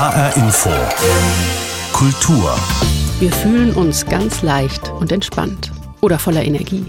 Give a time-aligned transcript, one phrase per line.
[0.00, 0.70] HR Info.
[1.92, 2.58] Kultur.
[3.18, 6.86] Wir fühlen uns ganz leicht und entspannt oder voller Energie.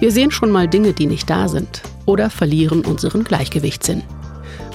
[0.00, 4.02] Wir sehen schon mal Dinge, die nicht da sind oder verlieren unseren Gleichgewichtssinn.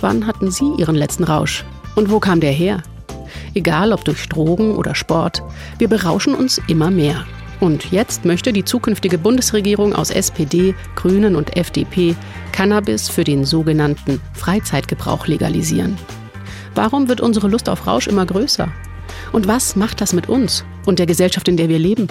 [0.02, 1.66] Wann hatten Sie Ihren letzten Rausch?
[1.96, 2.82] Und wo kam der her?
[3.54, 5.44] Egal ob durch Drogen oder Sport,
[5.78, 7.28] wir berauschen uns immer mehr.
[7.60, 12.16] Und jetzt möchte die zukünftige Bundesregierung aus SPD, Grünen und FDP
[12.54, 15.96] Cannabis für den sogenannten Freizeitgebrauch legalisieren.
[16.78, 18.72] Warum wird unsere Lust auf Rausch immer größer?
[19.32, 22.08] Und was macht das mit uns und der Gesellschaft, in der wir leben?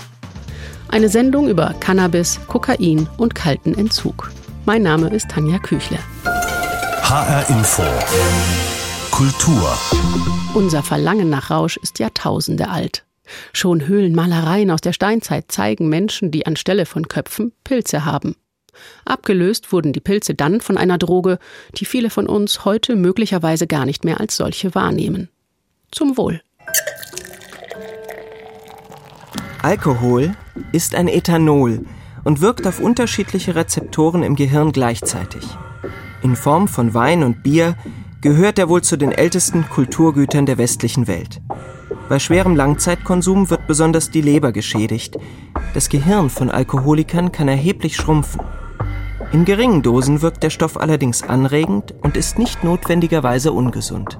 [0.88, 4.32] Eine Sendung über Cannabis, Kokain und kalten Entzug.
[4.64, 6.00] Mein Name ist Tanja Küchle.
[6.24, 7.84] HR Info.
[9.12, 9.78] Kultur.
[10.52, 13.04] Unser Verlangen nach Rausch ist Jahrtausende alt.
[13.52, 18.34] Schon Höhlenmalereien aus der Steinzeit zeigen Menschen, die anstelle von Köpfen Pilze haben.
[19.04, 21.38] Abgelöst wurden die Pilze dann von einer Droge,
[21.76, 25.28] die viele von uns heute möglicherweise gar nicht mehr als solche wahrnehmen.
[25.90, 26.40] Zum Wohl.
[29.62, 30.32] Alkohol
[30.72, 31.84] ist ein Ethanol
[32.24, 35.42] und wirkt auf unterschiedliche Rezeptoren im Gehirn gleichzeitig.
[36.22, 37.76] In Form von Wein und Bier
[38.20, 41.40] gehört er wohl zu den ältesten Kulturgütern der westlichen Welt.
[42.08, 45.16] Bei schwerem Langzeitkonsum wird besonders die Leber geschädigt.
[45.74, 48.40] Das Gehirn von Alkoholikern kann erheblich schrumpfen.
[49.32, 54.18] In geringen Dosen wirkt der Stoff allerdings anregend und ist nicht notwendigerweise ungesund.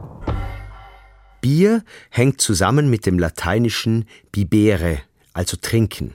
[1.41, 4.99] Bier hängt zusammen mit dem lateinischen bibere,
[5.33, 6.15] also trinken.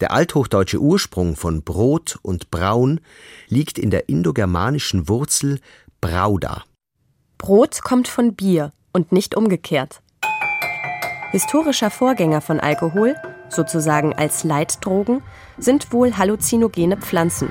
[0.00, 3.00] Der althochdeutsche Ursprung von Brot und Braun
[3.48, 5.58] liegt in der indogermanischen Wurzel
[6.02, 6.64] brauda.
[7.38, 10.02] Brot kommt von Bier und nicht umgekehrt.
[11.30, 13.14] Historischer Vorgänger von Alkohol,
[13.48, 15.22] sozusagen als Leitdrogen,
[15.58, 17.50] sind wohl halluzinogene Pflanzen,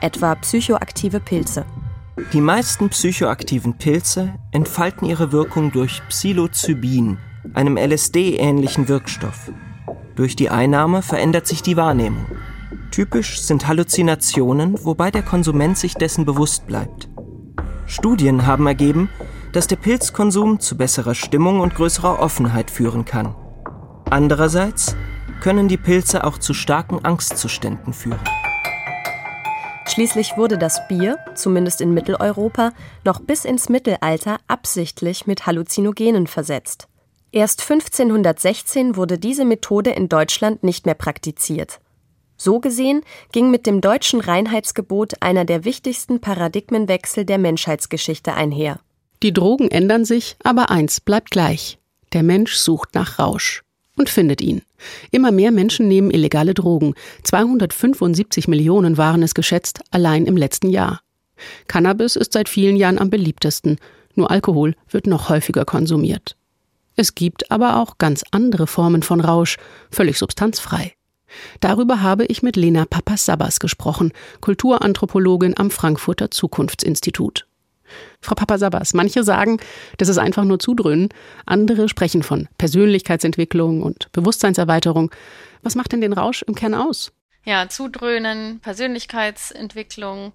[0.00, 1.64] etwa psychoaktive Pilze.
[2.32, 7.18] Die meisten psychoaktiven Pilze entfalten ihre Wirkung durch Psilocybin,
[7.54, 9.52] einem LSD-ähnlichen Wirkstoff.
[10.16, 12.26] Durch die Einnahme verändert sich die Wahrnehmung.
[12.90, 17.08] Typisch sind Halluzinationen, wobei der Konsument sich dessen bewusst bleibt.
[17.86, 19.08] Studien haben ergeben,
[19.52, 23.34] dass der Pilzkonsum zu besserer Stimmung und größerer Offenheit führen kann.
[24.10, 24.96] Andererseits
[25.40, 28.20] können die Pilze auch zu starken Angstzuständen führen.
[29.88, 32.72] Schließlich wurde das Bier, zumindest in Mitteleuropa,
[33.04, 36.88] noch bis ins Mittelalter absichtlich mit Halluzinogenen versetzt.
[37.32, 41.80] Erst 1516 wurde diese Methode in Deutschland nicht mehr praktiziert.
[42.36, 48.80] So gesehen ging mit dem deutschen Reinheitsgebot einer der wichtigsten Paradigmenwechsel der Menschheitsgeschichte einher.
[49.22, 51.78] Die Drogen ändern sich, aber eins bleibt gleich.
[52.12, 53.62] Der Mensch sucht nach Rausch
[53.98, 54.62] und findet ihn.
[55.10, 56.94] Immer mehr Menschen nehmen illegale Drogen.
[57.24, 61.00] 275 Millionen waren es geschätzt, allein im letzten Jahr.
[61.66, 63.78] Cannabis ist seit vielen Jahren am beliebtesten,
[64.14, 66.36] nur Alkohol wird noch häufiger konsumiert.
[66.96, 69.56] Es gibt aber auch ganz andere Formen von Rausch,
[69.90, 70.94] völlig substanzfrei.
[71.60, 77.47] Darüber habe ich mit Lena Papasabas gesprochen, Kulturanthropologin am Frankfurter Zukunftsinstitut.
[78.20, 79.58] Frau Papasabas, manche sagen,
[79.96, 81.08] das ist einfach nur Zudröhnen,
[81.46, 85.10] andere sprechen von Persönlichkeitsentwicklung und Bewusstseinserweiterung.
[85.62, 87.12] Was macht denn den Rausch im Kern aus?
[87.44, 90.32] Ja, Zudröhnen, Persönlichkeitsentwicklung,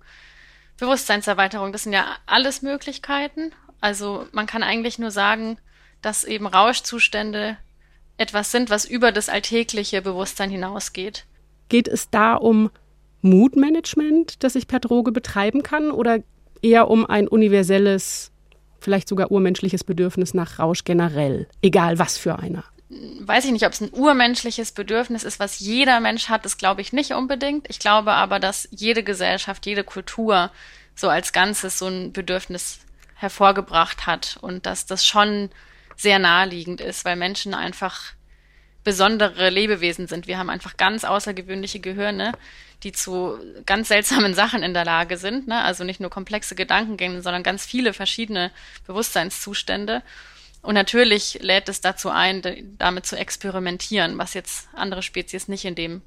[0.80, 3.52] Bewusstseinserweiterung, das sind ja alles Möglichkeiten.
[3.82, 5.58] Also man kann eigentlich nur sagen,
[6.02, 7.58] dass eben Rauschzustände
[8.18, 11.26] etwas sind, was über das alltägliche Bewusstsein hinausgeht.
[11.70, 12.70] Geht es da um
[13.22, 16.20] Mutmanagement, das ich per Droge betreiben kann, oder
[16.64, 18.32] eher um ein universelles,
[18.80, 22.64] vielleicht sogar urmenschliches Bedürfnis nach Rausch generell, egal was für einer.
[23.22, 26.82] Weiß ich nicht, ob es ein urmenschliches Bedürfnis ist, was jeder Mensch hat, das glaube
[26.82, 27.70] ich nicht unbedingt.
[27.70, 30.52] Ich glaube aber, dass jede Gesellschaft, jede Kultur
[30.96, 32.80] so als Ganzes so ein Bedürfnis
[33.16, 35.50] hervorgebracht hat und dass das schon
[35.96, 38.14] sehr naheliegend ist, weil Menschen einfach
[38.84, 40.28] besondere Lebewesen sind.
[40.28, 42.34] Wir haben einfach ganz außergewöhnliche Gehirne,
[42.84, 45.48] die zu ganz seltsamen Sachen in der Lage sind.
[45.48, 45.62] Ne?
[45.62, 48.52] Also nicht nur komplexe Gedankengänge, sondern ganz viele verschiedene
[48.88, 50.04] Bewusstseinszustände.
[50.62, 52.42] Und natürlich lädt es dazu ein,
[52.78, 56.02] damit zu experimentieren, was jetzt andere Spezies nicht in dem,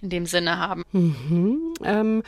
[0.00, 0.84] in dem Sinne haben.
[0.92, 1.74] Mhm.
[1.84, 2.22] Ähm,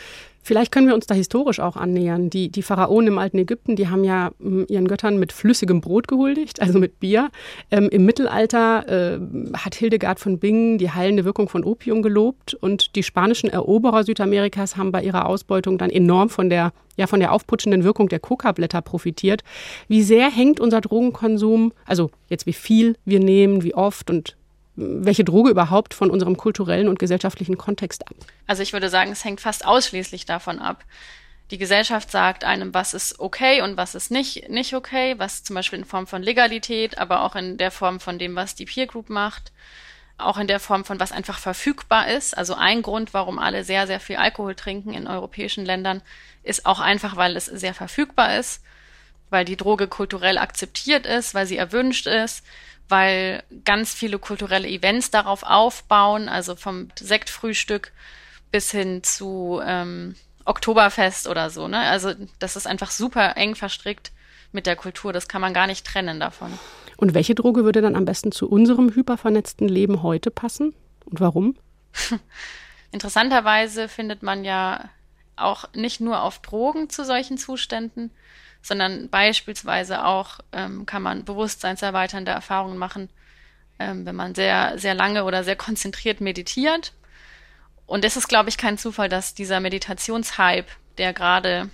[0.48, 2.30] Vielleicht können wir uns da historisch auch annähern.
[2.30, 6.08] Die, die Pharaonen im alten Ägypten, die haben ja hm, ihren Göttern mit flüssigem Brot
[6.08, 7.28] gehuldigt, also mit Bier.
[7.70, 9.20] Ähm, Im Mittelalter äh,
[9.58, 14.78] hat Hildegard von Bingen die heilende Wirkung von Opium gelobt und die spanischen Eroberer Südamerikas
[14.78, 18.80] haben bei ihrer Ausbeutung dann enorm von der, ja, von der aufputschenden Wirkung der Coca-Blätter
[18.80, 19.42] profitiert.
[19.86, 24.37] Wie sehr hängt unser Drogenkonsum, also jetzt wie viel wir nehmen, wie oft und
[24.78, 28.14] welche Droge überhaupt von unserem kulturellen und gesellschaftlichen Kontext ab?
[28.46, 30.84] Also ich würde sagen, es hängt fast ausschließlich davon ab.
[31.50, 35.54] Die Gesellschaft sagt einem, was ist okay und was ist nicht, nicht okay, was zum
[35.54, 38.86] Beispiel in Form von Legalität, aber auch in der Form von dem, was die Peer
[38.86, 39.50] Group macht,
[40.16, 42.36] auch in der Form von was einfach verfügbar ist.
[42.36, 46.02] Also ein Grund, warum alle sehr, sehr viel Alkohol trinken in europäischen Ländern,
[46.44, 48.62] ist auch einfach, weil es sehr verfügbar ist,
[49.30, 52.44] weil die Droge kulturell akzeptiert ist, weil sie erwünscht ist,
[52.88, 57.92] weil ganz viele kulturelle Events darauf aufbauen, also vom Sektfrühstück
[58.50, 60.14] bis hin zu ähm,
[60.44, 61.68] Oktoberfest oder so.
[61.68, 61.78] Ne?
[61.78, 64.12] Also das ist einfach super eng verstrickt
[64.52, 65.12] mit der Kultur.
[65.12, 66.58] Das kann man gar nicht trennen davon.
[66.96, 70.74] Und welche Droge würde dann am besten zu unserem hypervernetzten Leben heute passen?
[71.04, 71.56] Und warum?
[72.90, 74.88] Interessanterweise findet man ja
[75.40, 78.10] auch nicht nur auf Drogen zu solchen Zuständen,
[78.62, 83.08] sondern beispielsweise auch ähm, kann man bewusstseinserweiternde Erfahrungen machen,
[83.78, 86.92] ähm, wenn man sehr, sehr lange oder sehr konzentriert meditiert.
[87.86, 90.68] Und es ist, glaube ich, kein Zufall, dass dieser Meditationshype,
[90.98, 91.70] der gerade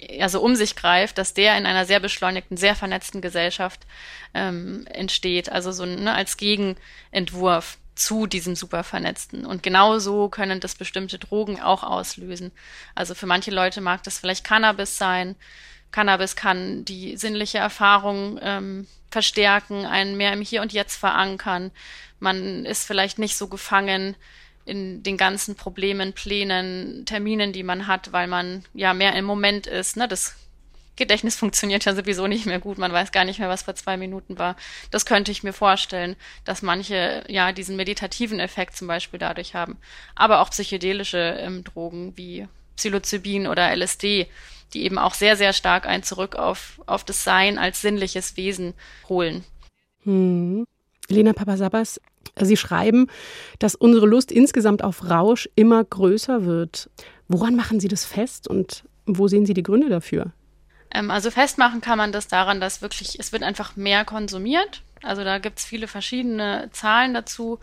[0.00, 3.86] ja so um sich greift, dass der in einer sehr beschleunigten, sehr vernetzten Gesellschaft
[4.34, 5.50] ähm, entsteht.
[5.50, 9.44] Also so ne, als Gegenentwurf zu diesem super vernetzten.
[9.44, 12.52] Und genauso können das bestimmte Drogen auch auslösen.
[12.94, 15.36] Also für manche Leute mag das vielleicht Cannabis sein.
[15.90, 21.70] Cannabis kann die sinnliche Erfahrung ähm, verstärken, einen mehr im Hier und Jetzt verankern.
[22.20, 24.16] Man ist vielleicht nicht so gefangen
[24.64, 29.66] in den ganzen Problemen, Plänen, Terminen, die man hat, weil man ja mehr im Moment
[29.66, 29.96] ist.
[29.96, 30.06] Ne?
[30.06, 30.36] Das
[30.98, 32.76] Gedächtnis funktioniert ja sowieso nicht mehr gut.
[32.76, 34.56] Man weiß gar nicht mehr, was vor zwei Minuten war.
[34.90, 39.78] Das könnte ich mir vorstellen, dass manche ja diesen meditativen Effekt zum Beispiel dadurch haben.
[40.14, 42.46] Aber auch psychedelische ähm, Drogen wie
[42.76, 44.26] Psilocybin oder LSD,
[44.74, 48.74] die eben auch sehr, sehr stark ein Zurück auf, auf das Sein als sinnliches Wesen
[49.08, 49.44] holen.
[50.04, 50.66] Hm.
[51.08, 52.00] Lena Papasabas,
[52.40, 53.08] Sie schreiben,
[53.58, 56.90] dass unsere Lust insgesamt auf Rausch immer größer wird.
[57.28, 60.32] Woran machen Sie das fest und wo sehen Sie die Gründe dafür?
[60.92, 64.82] Ähm, also festmachen kann man das daran, dass wirklich, es wird einfach mehr konsumiert.
[65.02, 67.60] Also da gibt es viele verschiedene Zahlen dazu.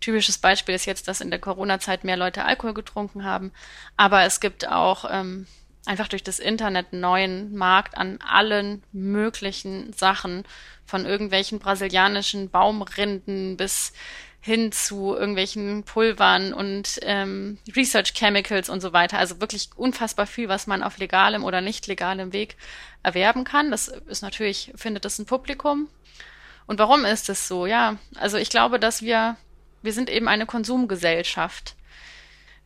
[0.00, 3.52] Typisches Beispiel ist jetzt, dass in der Corona-Zeit mehr Leute Alkohol getrunken haben.
[3.96, 5.46] Aber es gibt auch ähm,
[5.86, 10.44] einfach durch das Internet neuen Markt an allen möglichen Sachen,
[10.86, 13.92] von irgendwelchen brasilianischen Baumrinden bis
[14.40, 19.18] hin zu irgendwelchen Pulvern und ähm, Research Chemicals und so weiter.
[19.18, 22.56] Also wirklich unfassbar viel, was man auf legalem oder nicht legalem Weg
[23.02, 23.70] erwerben kann.
[23.70, 25.88] Das ist natürlich, findet das ein Publikum.
[26.66, 27.64] Und warum ist es so?
[27.64, 29.38] Ja, also ich glaube, dass wir,
[29.80, 31.74] wir sind eben eine Konsumgesellschaft.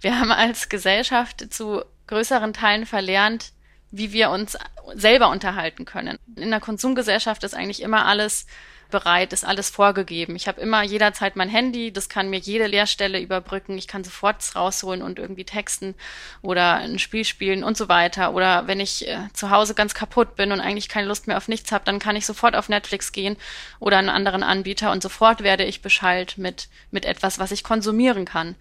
[0.01, 3.53] Wir haben als Gesellschaft zu größeren Teilen verlernt,
[3.91, 4.59] wie wir uns
[4.95, 6.19] selber unterhalten können.
[6.37, 8.47] In der Konsumgesellschaft ist eigentlich immer alles
[8.91, 10.35] bereit, ist alles vorgegeben.
[10.37, 13.77] Ich habe immer jederzeit mein Handy, das kann mir jede Leerstelle überbrücken.
[13.77, 15.95] Ich kann sofort rausholen und irgendwie texten
[16.43, 18.35] oder ein Spiel spielen und so weiter.
[18.35, 21.49] Oder wenn ich äh, zu Hause ganz kaputt bin und eigentlich keine Lust mehr auf
[21.49, 23.37] nichts habe, dann kann ich sofort auf Netflix gehen
[23.79, 28.25] oder einen anderen Anbieter und sofort werde ich beschallt mit, mit etwas, was ich konsumieren
[28.25, 28.57] kann.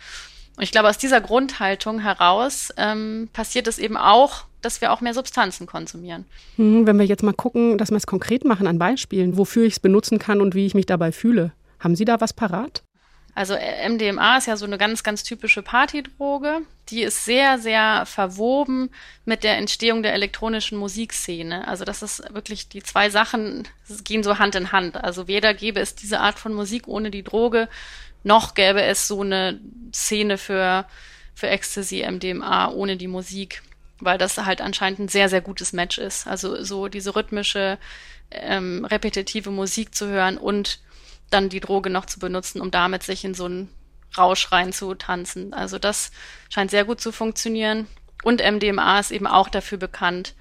[0.57, 5.01] Und ich glaube, aus dieser Grundhaltung heraus ähm, passiert es eben auch, dass wir auch
[5.01, 6.25] mehr Substanzen konsumieren.
[6.55, 9.73] Hm, wenn wir jetzt mal gucken, dass wir es konkret machen an Beispielen, wofür ich
[9.73, 11.51] es benutzen kann und wie ich mich dabei fühle.
[11.79, 12.81] Haben Sie da was parat?
[13.35, 16.61] Also äh, MDMA ist ja so eine ganz, ganz typische Partydroge.
[16.89, 18.89] Die ist sehr, sehr verwoben
[19.25, 21.67] mit der Entstehung der elektronischen Musikszene.
[21.67, 23.67] Also das ist wirklich, die zwei Sachen
[24.03, 24.97] gehen so Hand in Hand.
[24.97, 27.69] Also weder gäbe es diese Art von Musik ohne die Droge,
[28.23, 29.59] noch gäbe es so eine
[29.93, 30.85] Szene für,
[31.33, 33.63] für Ecstasy, MDMA ohne die Musik,
[33.99, 36.27] weil das halt anscheinend ein sehr, sehr gutes Match ist.
[36.27, 37.77] Also so diese rhythmische,
[38.31, 40.79] ähm, repetitive Musik zu hören und
[41.29, 43.69] dann die Droge noch zu benutzen, um damit sich in so einen
[44.17, 45.53] Rausch rein zu tanzen.
[45.53, 46.11] Also das
[46.49, 47.87] scheint sehr gut zu funktionieren.
[48.23, 50.33] Und MDMA ist eben auch dafür bekannt,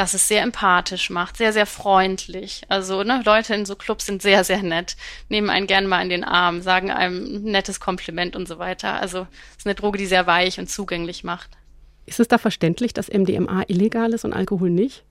[0.00, 2.62] dass es sehr empathisch macht, sehr, sehr freundlich.
[2.68, 4.96] Also ne, Leute in so Clubs sind sehr, sehr nett,
[5.28, 8.94] nehmen einen gerne mal in den Arm, sagen einem ein nettes Kompliment und so weiter.
[8.94, 11.50] Also es ist eine Droge, die sehr weich und zugänglich macht.
[12.06, 15.04] Ist es da verständlich, dass MDMA illegal ist und Alkohol nicht?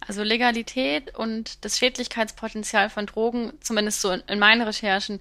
[0.00, 5.20] Also Legalität und das Schädlichkeitspotenzial von Drogen, zumindest so in meinen Recherchen,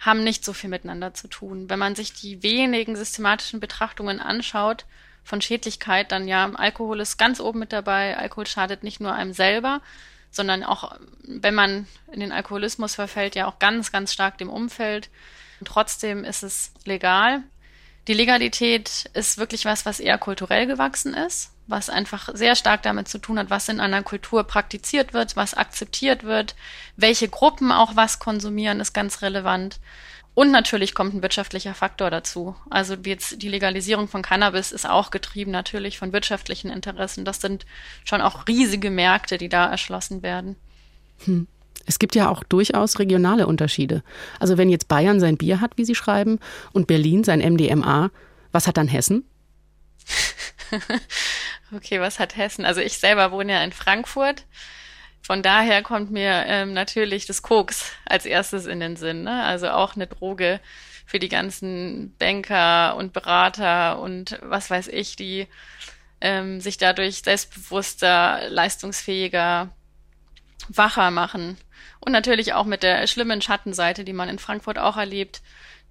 [0.00, 1.70] haben nicht so viel miteinander zu tun.
[1.70, 4.84] Wenn man sich die wenigen systematischen Betrachtungen anschaut,
[5.24, 8.16] von Schädlichkeit, dann ja, Alkohol ist ganz oben mit dabei.
[8.16, 9.80] Alkohol schadet nicht nur einem selber,
[10.30, 15.08] sondern auch, wenn man in den Alkoholismus verfällt, ja auch ganz, ganz stark dem Umfeld.
[15.60, 17.42] Und trotzdem ist es legal.
[18.06, 21.53] Die Legalität ist wirklich was, was eher kulturell gewachsen ist.
[21.66, 25.54] Was einfach sehr stark damit zu tun hat, was in einer Kultur praktiziert wird, was
[25.54, 26.54] akzeptiert wird,
[26.96, 29.80] welche Gruppen auch was konsumieren, ist ganz relevant.
[30.34, 32.56] Und natürlich kommt ein wirtschaftlicher Faktor dazu.
[32.68, 37.24] Also jetzt die Legalisierung von Cannabis ist auch getrieben natürlich von wirtschaftlichen Interessen.
[37.24, 37.64] Das sind
[38.04, 40.56] schon auch riesige Märkte, die da erschlossen werden.
[41.24, 41.46] Hm.
[41.86, 44.02] Es gibt ja auch durchaus regionale Unterschiede.
[44.40, 46.40] Also wenn jetzt Bayern sein Bier hat, wie Sie schreiben,
[46.72, 48.10] und Berlin sein MDMA,
[48.52, 49.24] was hat dann Hessen?
[51.74, 52.64] okay, was hat Hessen?
[52.64, 54.44] Also ich selber wohne ja in Frankfurt.
[55.22, 59.22] Von daher kommt mir ähm, natürlich das Koks als erstes in den Sinn.
[59.22, 59.42] Ne?
[59.42, 60.60] Also auch eine Droge
[61.06, 65.46] für die ganzen Banker und Berater und was weiß ich, die
[66.20, 69.70] ähm, sich dadurch selbstbewusster, leistungsfähiger,
[70.68, 71.56] wacher machen.
[72.00, 75.42] Und natürlich auch mit der schlimmen Schattenseite, die man in Frankfurt auch erlebt,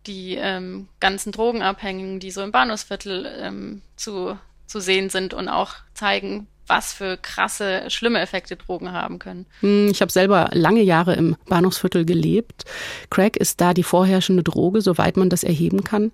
[0.08, 5.76] die ähm, ganzen Drogenabhängigen, die so im Bahnhofsviertel ähm, zu, zu sehen sind und auch
[5.94, 9.46] zeigen, was für krasse, schlimme Effekte Drogen haben können.
[9.60, 12.64] Hm, ich habe selber lange Jahre im Bahnhofsviertel gelebt.
[13.10, 16.14] Crack ist da die vorherrschende Droge, soweit man das erheben kann.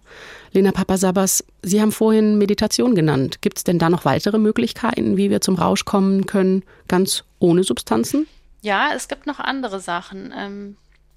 [0.51, 3.41] Lena Papasabas, Sie haben vorhin Meditation genannt.
[3.41, 7.63] Gibt es denn da noch weitere Möglichkeiten, wie wir zum Rausch kommen können, ganz ohne
[7.63, 8.27] Substanzen?
[8.61, 10.33] Ja, es gibt noch andere Sachen.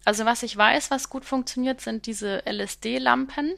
[0.04, 3.54] Also was ich weiß, was gut funktioniert, sind diese LSD-Lampen.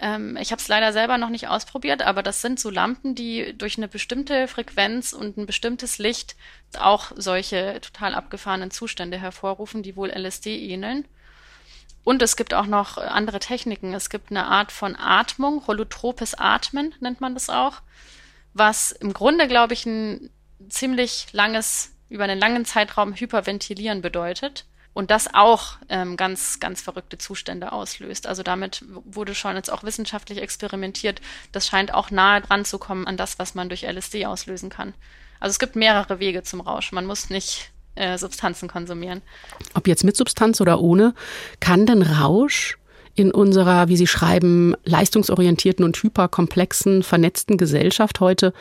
[0.00, 3.56] Ähm, ich habe es leider selber noch nicht ausprobiert, aber das sind so Lampen, die
[3.56, 6.36] durch eine bestimmte Frequenz und ein bestimmtes Licht
[6.78, 11.06] auch solche total abgefahrenen Zustände hervorrufen, die wohl LSD ähneln.
[12.04, 13.92] Und es gibt auch noch andere Techniken.
[13.92, 17.82] Es gibt eine Art von Atmung, holotropes Atmen nennt man das auch,
[18.54, 20.30] was im Grunde, glaube ich, ein
[20.68, 24.64] ziemlich langes, über einen langen Zeitraum Hyperventilieren bedeutet
[24.98, 28.26] und das auch ähm, ganz, ganz verrückte Zustände auslöst.
[28.26, 31.20] Also damit wurde schon jetzt auch wissenschaftlich experimentiert.
[31.52, 34.94] Das scheint auch nahe dran zu kommen an das, was man durch LSD auslösen kann.
[35.38, 36.90] Also es gibt mehrere Wege zum Rausch.
[36.90, 39.22] Man muss nicht äh, Substanzen konsumieren.
[39.74, 41.14] Ob jetzt mit Substanz oder ohne,
[41.60, 42.76] kann denn Rausch
[43.14, 48.52] in unserer, wie Sie schreiben, leistungsorientierten und hyperkomplexen, vernetzten Gesellschaft heute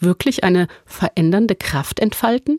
[0.00, 2.58] wirklich eine verändernde Kraft entfalten?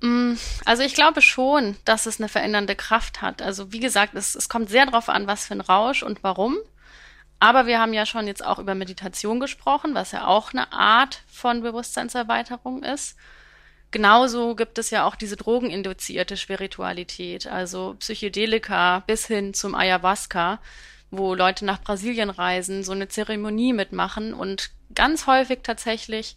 [0.00, 0.34] Mm,
[0.64, 3.42] also ich glaube schon, dass es eine verändernde Kraft hat.
[3.42, 6.56] Also wie gesagt, es, es kommt sehr darauf an, was für ein Rausch und warum.
[7.38, 11.22] Aber wir haben ja schon jetzt auch über Meditation gesprochen, was ja auch eine Art
[11.26, 13.16] von Bewusstseinserweiterung ist.
[13.90, 20.60] Genauso gibt es ja auch diese drogeninduzierte Spiritualität, also Psychedelika bis hin zum Ayahuasca,
[21.10, 26.36] wo Leute nach Brasilien reisen, so eine Zeremonie mitmachen und ganz häufig tatsächlich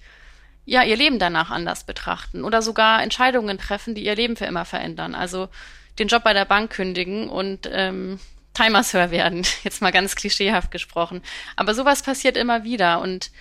[0.70, 4.66] ja, ihr Leben danach anders betrachten oder sogar Entscheidungen treffen, die ihr Leben für immer
[4.66, 5.16] verändern.
[5.16, 5.50] Also
[5.98, 8.20] den Job bei der Bank kündigen und ähm,
[8.54, 11.24] Timersör werden, jetzt mal ganz klischeehaft gesprochen.
[11.56, 13.32] Aber sowas passiert immer wieder und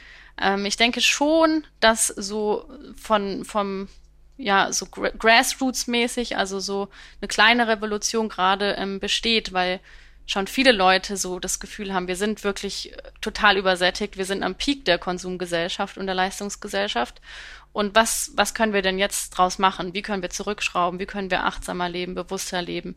[0.40, 2.66] ähm, ich denke schon, dass so
[2.96, 3.88] von vom
[4.38, 6.88] ja so Grassroots-mäßig, also so
[7.20, 9.80] eine kleine Revolution gerade ähm, besteht, weil
[10.28, 14.42] schon viele Leute so das Gefühl haben, wir sind wirklich äh, total übersättigt, wir sind
[14.44, 17.20] am Peak der Konsumgesellschaft und der Leistungsgesellschaft.
[17.72, 19.94] Und was, was können wir denn jetzt draus machen?
[19.94, 21.00] Wie können wir zurückschrauben?
[21.00, 22.96] Wie können wir achtsamer leben, bewusster leben?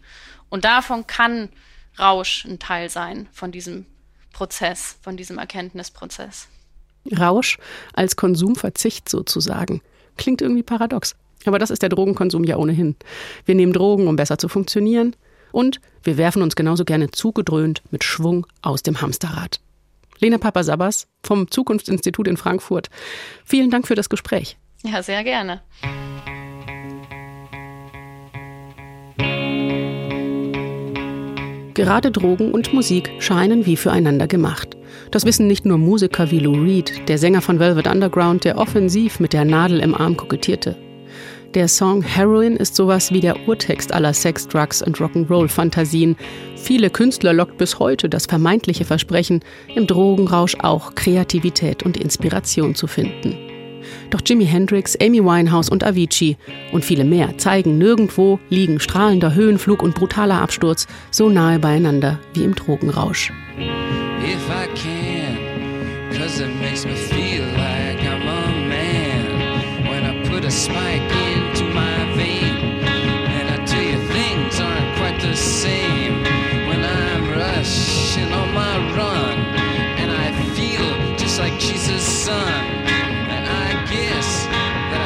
[0.50, 1.50] Und davon kann
[1.98, 3.86] Rausch ein Teil sein von diesem
[4.34, 6.48] Prozess, von diesem Erkenntnisprozess.
[7.18, 7.58] Rausch
[7.94, 9.82] als Konsumverzicht sozusagen.
[10.18, 11.16] Klingt irgendwie paradox.
[11.46, 12.96] Aber das ist der Drogenkonsum ja ohnehin.
[13.46, 15.16] Wir nehmen Drogen, um besser zu funktionieren.
[15.52, 19.60] Und wir werfen uns genauso gerne zugedröhnt mit Schwung aus dem Hamsterrad.
[20.20, 22.90] Lena Papasabas vom Zukunftsinstitut in Frankfurt.
[23.44, 24.58] Vielen Dank für das Gespräch.
[24.84, 25.62] Ja, sehr gerne.
[31.74, 34.76] Gerade Drogen und Musik scheinen wie füreinander gemacht.
[35.10, 39.20] Das wissen nicht nur Musiker wie Lou Reed, der Sänger von Velvet Underground, der offensiv
[39.20, 40.76] mit der Nadel im Arm kokettierte.
[41.54, 46.16] Der Song Heroin ist sowas wie der Urtext aller Sex, Drugs und Rock'n'Roll-Fantasien.
[46.56, 49.42] Viele Künstler lockt bis heute das vermeintliche Versprechen,
[49.76, 53.36] im Drogenrausch auch Kreativität und Inspiration zu finden.
[54.12, 56.38] Doch Jimi Hendrix, Amy Winehouse und Avicii
[56.72, 62.46] und viele mehr zeigen, nirgendwo liegen strahlender Höhenflug und brutaler Absturz so nahe beieinander wie
[62.46, 63.34] im Drogenrausch.
[64.24, 64.50] If
[75.64, 78.66] I can, cause it makes me
[80.56, 81.14] feel like I'm
[81.94, 81.96] a
[84.66, 84.98] man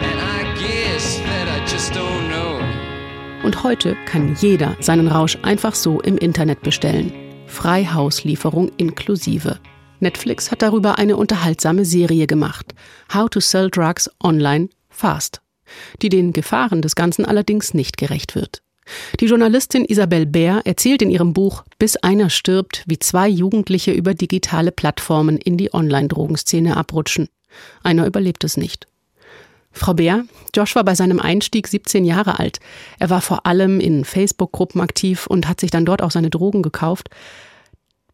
[0.00, 0.20] when I
[0.54, 7.12] put a spike in Und heute kann jeder seinen Rausch einfach so im Internet bestellen.
[7.46, 9.58] Freihauslieferung inklusive.
[10.00, 12.74] Netflix hat darüber eine unterhaltsame Serie gemacht.
[13.12, 15.40] How to Sell Drugs Online Fast,
[16.02, 18.62] die den Gefahren des Ganzen allerdings nicht gerecht wird.
[19.20, 24.14] Die Journalistin Isabelle Bär erzählt in ihrem Buch Bis einer stirbt, wie zwei Jugendliche über
[24.14, 27.28] digitale Plattformen in die Online-Drogenszene abrutschen.
[27.82, 28.86] Einer überlebt es nicht.
[29.72, 32.58] Frau Bär, Josh war bei seinem Einstieg 17 Jahre alt.
[32.98, 36.62] Er war vor allem in Facebook-Gruppen aktiv und hat sich dann dort auch seine Drogen
[36.62, 37.08] gekauft.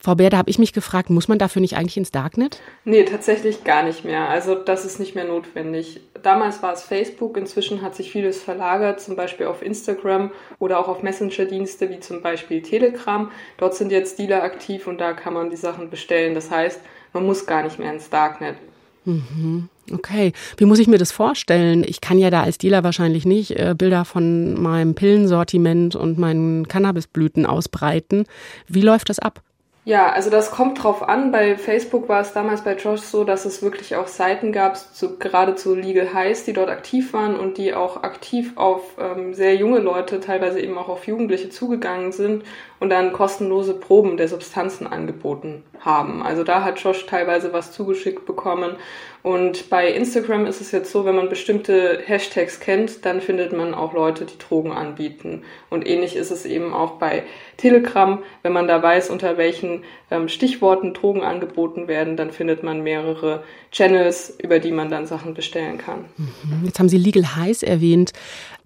[0.07, 2.61] Frau Bär, da habe ich mich gefragt, muss man dafür nicht eigentlich ins Darknet?
[2.85, 4.29] Nee, tatsächlich gar nicht mehr.
[4.29, 6.01] Also das ist nicht mehr notwendig.
[6.23, 10.87] Damals war es Facebook, inzwischen hat sich vieles verlagert, zum Beispiel auf Instagram oder auch
[10.87, 13.33] auf Messenger-Dienste wie zum Beispiel Telegram.
[13.59, 16.37] Dort sind jetzt Dealer aktiv und da kann man die Sachen bestellen.
[16.37, 16.81] Das heißt,
[17.13, 18.59] man muss gar nicht mehr ins Darknet.
[19.07, 19.69] Mhm.
[19.93, 21.83] Okay, wie muss ich mir das vorstellen?
[21.85, 26.69] Ich kann ja da als Dealer wahrscheinlich nicht äh, Bilder von meinem Pillensortiment und meinen
[26.69, 28.25] Cannabisblüten ausbreiten.
[28.69, 29.43] Wie läuft das ab?
[29.89, 31.31] Ja, also das kommt drauf an.
[31.31, 35.17] Bei Facebook war es damals bei Josh so, dass es wirklich auch Seiten gab, zu,
[35.17, 39.55] gerade zu Legal Highs, die dort aktiv waren und die auch aktiv auf ähm, sehr
[39.55, 42.43] junge Leute, teilweise eben auch auf Jugendliche zugegangen sind
[42.81, 46.21] und dann kostenlose Proben der Substanzen angeboten haben.
[46.23, 48.77] Also da hat Josh teilweise was zugeschickt bekommen.
[49.23, 53.75] Und bei Instagram ist es jetzt so, wenn man bestimmte Hashtags kennt, dann findet man
[53.75, 55.43] auch Leute, die Drogen anbieten.
[55.69, 57.25] Und ähnlich ist es eben auch bei
[57.57, 58.23] Telegram.
[58.43, 59.76] Wenn man da weiß, unter welchen
[60.11, 65.35] ähm, Stichworten Drogen angeboten werden, dann findet man mehrere Channels, über die man dann Sachen
[65.35, 66.05] bestellen kann.
[66.17, 66.65] Mhm.
[66.65, 68.13] Jetzt haben Sie Legal Highs erwähnt.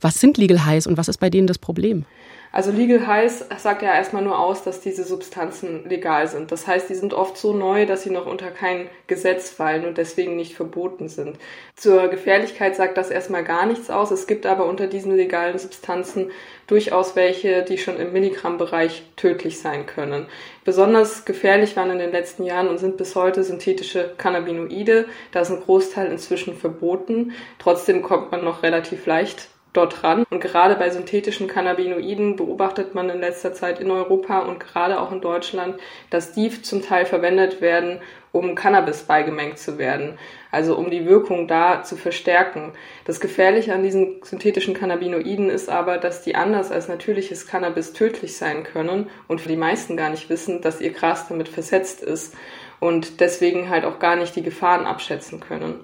[0.01, 2.05] Was sind Legal Highs und was ist bei denen das Problem?
[2.53, 6.51] Also Legal Highs sagt ja erstmal nur aus, dass diese Substanzen legal sind.
[6.51, 9.99] Das heißt, die sind oft so neu, dass sie noch unter kein Gesetz fallen und
[9.99, 11.39] deswegen nicht verboten sind.
[11.77, 14.11] Zur Gefährlichkeit sagt das erstmal gar nichts aus.
[14.11, 16.33] Es gibt aber unter diesen legalen Substanzen
[16.67, 20.27] durchaus welche, die schon im Milligrammbereich tödlich sein können.
[20.65, 25.07] Besonders gefährlich waren in den letzten Jahren und sind bis heute synthetische Cannabinoide.
[25.31, 27.33] Da ist ein Großteil inzwischen verboten.
[27.61, 30.25] Trotzdem kommt man noch relativ leicht dort ran.
[30.31, 35.13] Und gerade bei synthetischen Cannabinoiden beobachtet man in letzter Zeit in Europa und gerade auch
[35.13, 35.77] in Deutschland,
[36.11, 38.01] dass die zum Teil verwendet werden,
[38.33, 40.19] um Cannabis beigemengt zu werden.
[40.53, 42.73] Also um die Wirkung da zu verstärken.
[43.05, 48.37] Das Gefährliche an diesen synthetischen Cannabinoiden ist aber, dass die anders als natürliches Cannabis tödlich
[48.37, 52.35] sein können und für die meisten gar nicht wissen, dass ihr Gras damit versetzt ist
[52.81, 55.81] und deswegen halt auch gar nicht die Gefahren abschätzen können.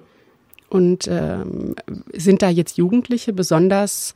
[0.69, 1.75] Und ähm,
[2.13, 4.15] sind da jetzt Jugendliche besonders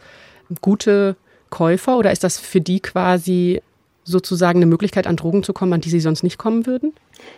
[0.62, 1.16] gute
[1.50, 3.62] Käufer oder ist das für die quasi
[4.04, 6.94] sozusagen eine Möglichkeit, an Drogen zu kommen, an die sie sonst nicht kommen würden?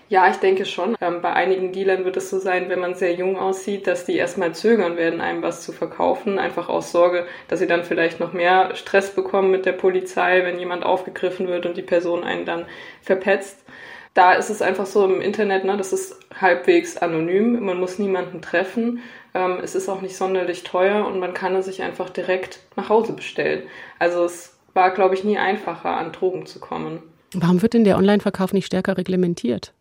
[0.08, 0.96] Ja, ich denke schon.
[1.02, 4.16] Ähm, bei einigen Dealern wird es so sein, wenn man sehr jung aussieht, dass die
[4.16, 8.32] erstmal zögern werden, einem was zu verkaufen, einfach aus Sorge, dass sie dann vielleicht noch
[8.32, 12.66] mehr Stress bekommen mit der Polizei, wenn jemand aufgegriffen wird und die Person einen dann
[13.02, 13.63] verpetzt
[14.14, 18.42] da ist es einfach so im Internet, ne, das ist halbwegs anonym, man muss niemanden
[18.42, 19.00] treffen,
[19.34, 22.90] ähm, es ist auch nicht sonderlich teuer und man kann es sich einfach direkt nach
[22.90, 23.64] Hause bestellen.
[24.00, 27.02] Also es war, glaube ich, nie einfacher, an Drogen zu kommen.
[27.34, 29.74] Warum wird denn der Online-Verkauf nicht stärker reglementiert?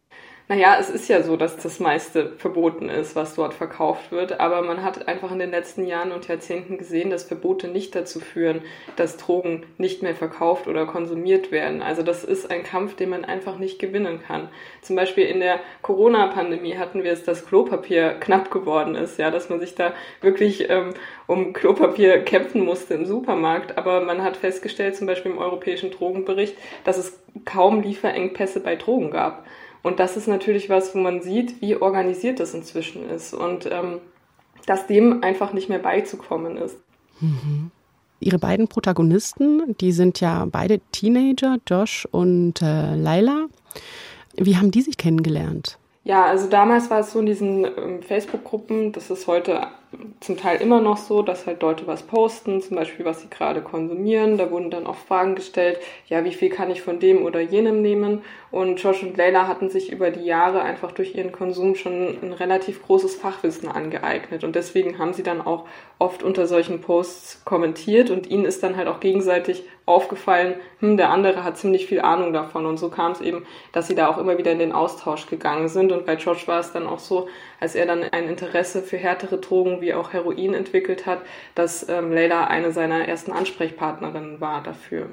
[0.49, 4.61] Naja, es ist ja so, dass das meiste verboten ist, was dort verkauft wird, aber
[4.63, 8.63] man hat einfach in den letzten Jahren und Jahrzehnten gesehen, dass Verbote nicht dazu führen,
[8.97, 11.81] dass Drogen nicht mehr verkauft oder konsumiert werden.
[11.81, 14.49] Also das ist ein Kampf, den man einfach nicht gewinnen kann.
[14.83, 19.49] Zum Beispiel in der Corona-Pandemie hatten wir es, dass Klopapier knapp geworden ist, ja, dass
[19.49, 20.93] man sich da wirklich ähm,
[21.29, 23.79] um Klopapier kämpfen musste im Supermarkt.
[23.79, 29.13] Aber man hat festgestellt, zum Beispiel im europäischen Drogenbericht, dass es kaum Lieferengpässe bei Drogen
[29.13, 29.47] gab.
[29.83, 33.99] Und das ist natürlich was, wo man sieht, wie organisiert das inzwischen ist und ähm,
[34.66, 36.77] dass dem einfach nicht mehr beizukommen ist.
[37.21, 37.71] Mhm.
[38.21, 43.47] Ihre beiden Protagonisten, die sind ja beide Teenager, Josh und äh, Laila.
[44.37, 45.79] Wie haben die sich kennengelernt?
[46.05, 49.66] Ja, also damals war es so in diesen ähm, Facebook-Gruppen, das ist heute
[50.21, 53.61] zum Teil immer noch so, dass halt Leute was posten, zum Beispiel was sie gerade
[53.61, 54.39] konsumieren.
[54.39, 57.83] Da wurden dann auch Fragen gestellt, ja, wie viel kann ich von dem oder jenem
[57.83, 58.23] nehmen?
[58.51, 62.33] Und Josh und Leila hatten sich über die Jahre einfach durch ihren Konsum schon ein
[62.33, 64.45] relativ großes Fachwissen angeeignet.
[64.45, 65.67] Und deswegen haben sie dann auch
[65.99, 71.11] oft unter solchen Posts kommentiert und ihnen ist dann halt auch gegenseitig aufgefallen, hm, der
[71.11, 72.67] andere hat ziemlich viel Ahnung davon.
[72.67, 75.69] Und so kam es eben, dass sie da auch immer wieder in den Austausch gegangen
[75.69, 75.93] sind.
[75.93, 77.29] Und bei Josh war es dann auch so,
[77.61, 81.21] als er dann ein Interesse für härtere Drogen wie auch Heroin entwickelt hat,
[81.55, 85.11] dass ähm, Leila eine seiner ersten Ansprechpartnerinnen war dafür.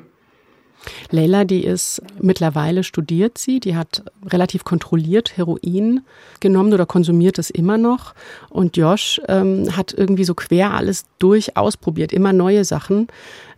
[1.11, 6.01] Leila, die ist mittlerweile studiert sie, die hat relativ kontrolliert Heroin
[6.39, 8.13] genommen oder konsumiert es immer noch.
[8.49, 13.07] Und Josh ähm, hat irgendwie so quer alles durch ausprobiert, immer neue Sachen.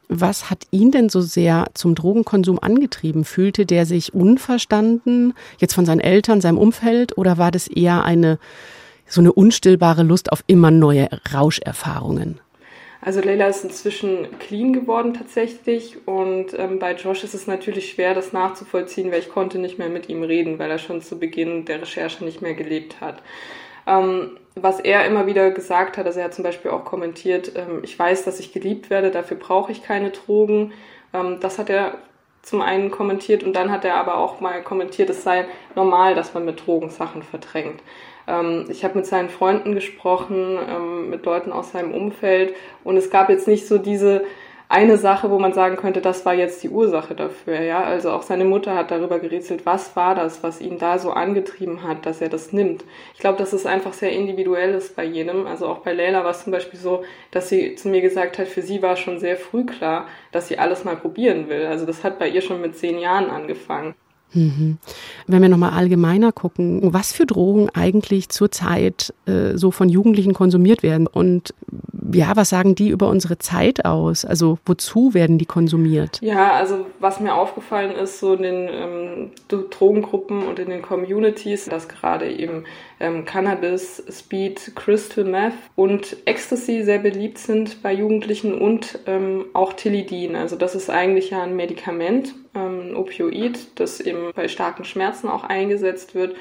[0.07, 3.23] Was hat ihn denn so sehr zum Drogenkonsum angetrieben?
[3.23, 8.39] Fühlte der sich unverstanden, jetzt von seinen Eltern, seinem Umfeld, oder war das eher eine
[9.11, 12.39] so eine unstillbare Lust auf immer neue Rauscherfahrungen?
[13.03, 18.13] Also Leila ist inzwischen clean geworden tatsächlich und ähm, bei Josh ist es natürlich schwer,
[18.13, 21.65] das nachzuvollziehen, weil ich konnte nicht mehr mit ihm reden, weil er schon zu Beginn
[21.65, 23.23] der Recherche nicht mehr gelebt hat.
[23.87, 27.79] Ähm, was er immer wieder gesagt hat, also er hat zum Beispiel auch kommentiert, ähm,
[27.81, 30.73] ich weiß, dass ich geliebt werde, dafür brauche ich keine Drogen.
[31.11, 31.95] Ähm, das hat er
[32.43, 35.45] zum einen kommentiert und dann hat er aber auch mal kommentiert, es sei
[35.75, 37.81] normal, dass man mit Drogen Sachen verdrängt.
[38.31, 43.09] Ähm, ich habe mit seinen Freunden gesprochen, ähm, mit Leuten aus seinem Umfeld und es
[43.09, 44.23] gab jetzt nicht so diese
[44.71, 47.83] eine Sache, wo man sagen könnte, das war jetzt die Ursache dafür, ja.
[47.83, 51.83] Also auch seine Mutter hat darüber gerätselt, was war das, was ihn da so angetrieben
[51.83, 52.85] hat, dass er das nimmt.
[53.13, 55.45] Ich glaube, dass es einfach sehr individuell ist bei jedem.
[55.45, 58.47] Also auch bei Leila war es zum Beispiel so, dass sie zu mir gesagt hat,
[58.47, 61.65] für sie war schon sehr früh klar, dass sie alles mal probieren will.
[61.65, 63.93] Also das hat bei ihr schon mit zehn Jahren angefangen.
[64.33, 64.77] Mhm.
[65.27, 70.83] Wenn wir nochmal allgemeiner gucken, was für Drogen eigentlich zurzeit äh, so von Jugendlichen konsumiert
[70.83, 71.53] werden und
[72.13, 74.25] ja, was sagen die über unsere Zeit aus?
[74.25, 76.19] Also wozu werden die konsumiert?
[76.21, 81.65] Ja, also was mir aufgefallen ist, so in den ähm, Drogengruppen und in den Communities,
[81.65, 82.65] dass gerade eben
[83.01, 89.73] ähm, Cannabis, Speed, Crystal Meth und Ecstasy sehr beliebt sind bei Jugendlichen und ähm, auch
[89.73, 90.35] Tilidin.
[90.35, 95.27] Also das ist eigentlich ja ein Medikament, ähm, ein Opioid, das eben bei starken Schmerzen
[95.27, 96.35] auch eingesetzt wird.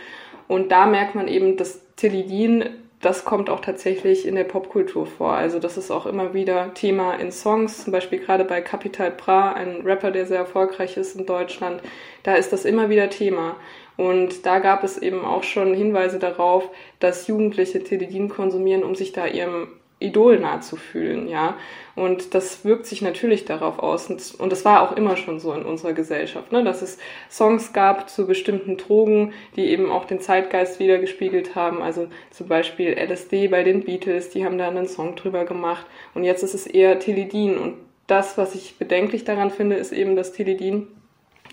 [0.46, 2.64] Und da merkt man eben, dass Tilidin
[3.00, 5.32] das kommt auch tatsächlich in der Popkultur vor.
[5.32, 9.52] Also das ist auch immer wieder Thema in Songs, zum Beispiel gerade bei Capital Bra,
[9.52, 11.80] ein Rapper, der sehr erfolgreich ist in Deutschland.
[12.24, 13.56] Da ist das immer wieder Thema.
[13.96, 16.68] Und da gab es eben auch schon Hinweise darauf,
[17.00, 19.68] dass Jugendliche Teledin konsumieren, um sich da ihrem
[20.00, 21.56] Idol nahe zu fühlen, ja.
[21.94, 24.08] Und das wirkt sich natürlich darauf aus.
[24.08, 26.64] Und, das war auch immer schon so in unserer Gesellschaft, ne?
[26.64, 26.98] dass es
[27.30, 31.82] Songs gab zu bestimmten Drogen, die eben auch den Zeitgeist wiedergespiegelt haben.
[31.82, 35.84] Also zum Beispiel LSD bei den Beatles, die haben da einen Song drüber gemacht.
[36.14, 37.58] Und jetzt ist es eher Teledin.
[37.58, 37.74] Und
[38.06, 40.86] das, was ich bedenklich daran finde, ist eben, dass Teledin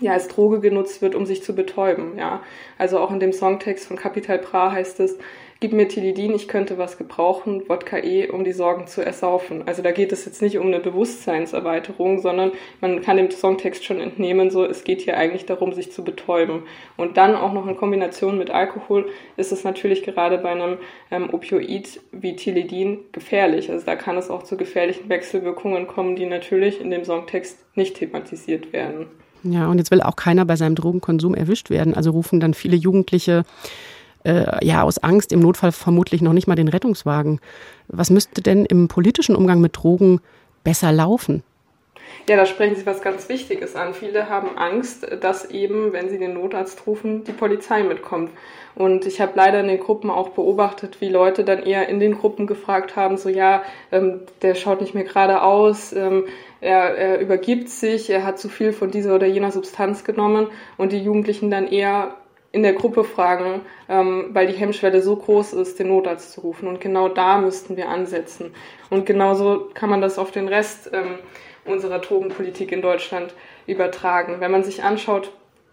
[0.00, 2.42] ja als Droge genutzt wird, um sich zu betäuben, ja.
[2.78, 5.18] Also auch in dem Songtext von Capital Bra heißt es,
[5.60, 9.66] gib mir Tilidin, ich könnte was gebrauchen, Wodka E, um die Sorgen zu ersaufen.
[9.66, 14.00] Also da geht es jetzt nicht um eine Bewusstseinserweiterung, sondern man kann dem Songtext schon
[14.00, 16.62] entnehmen, so es geht hier eigentlich darum, sich zu betäuben.
[16.96, 20.78] Und dann auch noch in Kombination mit Alkohol ist es natürlich gerade bei einem
[21.10, 23.70] ähm, Opioid wie Tilidin gefährlich.
[23.70, 27.96] Also da kann es auch zu gefährlichen Wechselwirkungen kommen, die natürlich in dem Songtext nicht
[27.96, 29.06] thematisiert werden.
[29.42, 31.94] Ja, und jetzt will auch keiner bei seinem Drogenkonsum erwischt werden.
[31.94, 33.44] Also rufen dann viele Jugendliche
[34.24, 37.40] äh, ja aus Angst im Notfall vermutlich noch nicht mal den Rettungswagen.
[37.88, 40.20] Was müsste denn im politischen Umgang mit Drogen
[40.64, 41.42] besser laufen?
[42.28, 43.94] Ja, da sprechen Sie was ganz Wichtiges an.
[43.94, 48.30] Viele haben Angst, dass eben, wenn sie den Notarzt rufen, die Polizei mitkommt.
[48.74, 52.16] Und ich habe leider in den Gruppen auch beobachtet, wie Leute dann eher in den
[52.16, 56.26] Gruppen gefragt haben, so ja, ähm, der schaut nicht mehr gerade aus, ähm,
[56.60, 60.92] er, er übergibt sich, er hat zu viel von dieser oder jener Substanz genommen und
[60.92, 62.14] die Jugendlichen dann eher
[62.50, 66.66] in der Gruppe fragen, ähm, weil die Hemmschwelle so groß ist, den Notarzt zu rufen.
[66.68, 68.54] Und genau da müssten wir ansetzen.
[68.90, 71.18] Und genauso kann man das auf den Rest ähm,
[71.68, 73.34] unserer Drogenpolitik in Deutschland
[73.66, 74.36] übertragen.
[74.40, 75.30] Wenn man sich anschaut,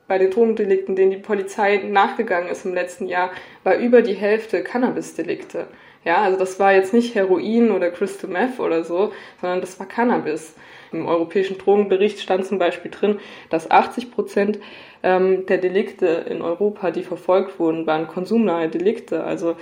[0.07, 3.31] bei den Drogendelikten, denen die Polizei nachgegangen ist im letzten Jahr,
[3.63, 5.67] war über die Hälfte Cannabis-Delikte.
[6.03, 9.87] Ja, also das war jetzt nicht Heroin oder Crystal Meth oder so, sondern das war
[9.87, 10.55] Cannabis.
[10.91, 14.59] Im europäischen Drogenbericht stand zum Beispiel drin, dass 80 Prozent
[15.01, 19.23] ähm, der Delikte in Europa, die verfolgt wurden, waren konsumnahe Delikte.
[19.23, 19.55] Also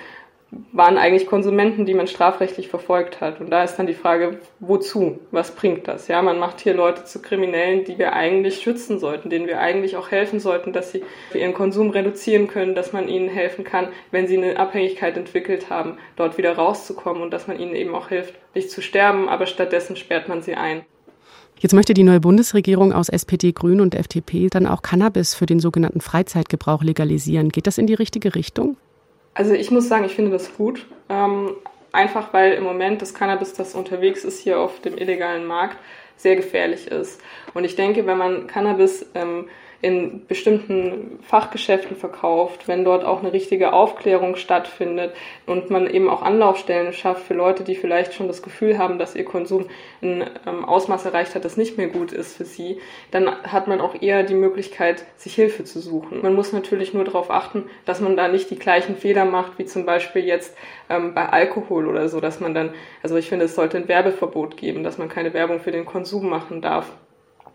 [0.71, 3.39] waren eigentlich Konsumenten, die man strafrechtlich verfolgt hat.
[3.39, 5.19] Und da ist dann die Frage, wozu?
[5.31, 6.07] Was bringt das?
[6.07, 9.95] Ja, man macht hier Leute zu Kriminellen, die wir eigentlich schützen sollten, denen wir eigentlich
[9.95, 14.27] auch helfen sollten, dass sie ihren Konsum reduzieren können, dass man ihnen helfen kann, wenn
[14.27, 18.35] sie eine Abhängigkeit entwickelt haben, dort wieder rauszukommen und dass man ihnen eben auch hilft,
[18.55, 20.83] nicht zu sterben, aber stattdessen sperrt man sie ein.
[21.59, 25.59] Jetzt möchte die neue Bundesregierung aus SPD, Grün und FDP dann auch Cannabis für den
[25.59, 27.49] sogenannten Freizeitgebrauch legalisieren.
[27.49, 28.75] Geht das in die richtige Richtung?
[29.33, 30.85] Also ich muss sagen, ich finde das gut.
[31.09, 31.55] Ähm,
[31.91, 35.77] einfach weil im Moment das Cannabis, das unterwegs ist hier auf dem illegalen Markt,
[36.17, 37.21] sehr gefährlich ist.
[37.53, 39.47] Und ich denke, wenn man Cannabis ähm,
[39.83, 45.13] in bestimmten Fachgeschäften verkauft, wenn dort auch eine richtige Aufklärung stattfindet
[45.45, 49.13] und man eben auch Anlaufstellen schafft für Leute, die vielleicht schon das Gefühl haben, dass
[49.13, 49.65] ihr Konsum
[50.01, 52.79] ein ähm, Ausmaß erreicht hat, das nicht mehr gut ist für sie,
[53.11, 56.21] dann hat man auch eher die Möglichkeit, sich Hilfe zu suchen.
[56.21, 59.65] Man muss natürlich nur darauf achten, dass man da nicht die gleichen Fehler macht, wie
[59.65, 60.55] zum Beispiel jetzt
[60.89, 64.55] ähm, bei Alkohol oder so, dass man dann, also ich finde, es sollte ein Werbeverbot
[64.55, 66.89] geben, dass man keine Werbung für den Konsum machen darf.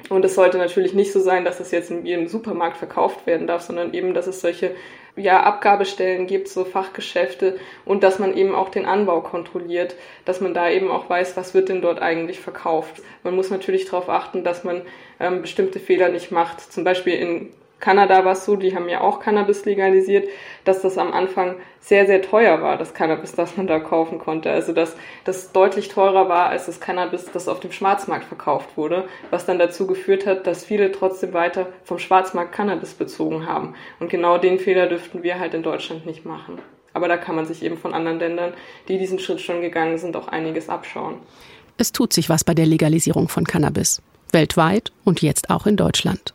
[0.09, 3.47] Und es sollte natürlich nicht so sein, dass es jetzt in jedem Supermarkt verkauft werden
[3.47, 4.75] darf, sondern eben, dass es solche
[5.17, 10.55] ja, Abgabestellen gibt, so Fachgeschäfte und dass man eben auch den Anbau kontrolliert, dass man
[10.55, 13.03] da eben auch weiß, was wird denn dort eigentlich verkauft.
[13.23, 14.83] Man muss natürlich darauf achten, dass man
[15.21, 16.61] ähm, bestimmte Fehler nicht macht.
[16.61, 20.29] Zum Beispiel in Kanada war es so, die haben ja auch Cannabis legalisiert,
[20.65, 24.51] dass das am Anfang sehr, sehr teuer war, das Cannabis, das man da kaufen konnte.
[24.51, 29.05] Also dass das deutlich teurer war als das Cannabis, das auf dem Schwarzmarkt verkauft wurde,
[29.31, 33.75] was dann dazu geführt hat, dass viele trotzdem weiter vom Schwarzmarkt Cannabis bezogen haben.
[34.01, 36.59] Und genau den Fehler dürften wir halt in Deutschland nicht machen.
[36.95, 38.55] Aber da kann man sich eben von anderen Ländern,
[38.89, 41.17] die diesen Schritt schon gegangen sind, auch einiges abschauen.
[41.77, 44.03] Es tut sich was bei der Legalisierung von Cannabis.
[44.33, 46.35] Weltweit und jetzt auch in Deutschland.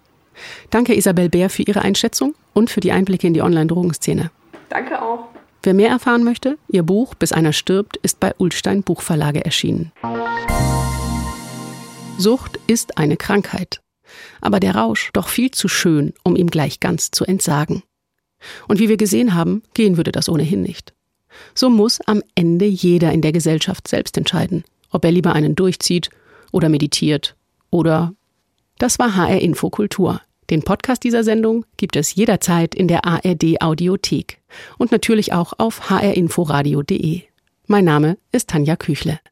[0.69, 4.32] Danke Isabel Bär für Ihre Einschätzung und für die Einblicke in die Online-Drogenszene.
[4.69, 5.28] Danke auch.
[5.63, 9.91] Wer mehr erfahren möchte, Ihr Buch Bis einer stirbt ist bei Ulstein Buchverlage erschienen.
[12.17, 13.82] Sucht ist eine Krankheit,
[14.41, 17.84] aber der Rausch doch viel zu schön, um ihm gleich ganz zu entsagen.
[18.67, 20.93] Und wie wir gesehen haben, gehen würde das ohnehin nicht.
[21.56, 26.10] So muss am Ende jeder in der Gesellschaft selbst entscheiden, ob er lieber einen durchzieht
[26.52, 27.36] oder meditiert
[27.69, 28.13] oder
[28.77, 30.21] das war HR Info Kultur.
[30.49, 34.39] Den Podcast dieser Sendung gibt es jederzeit in der ARD Audiothek
[34.77, 37.21] und natürlich auch auf hrinforadio.de.
[37.67, 39.19] Mein Name ist Tanja Küchle.